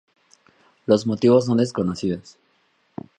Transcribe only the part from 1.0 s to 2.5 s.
motivos son desconocidos.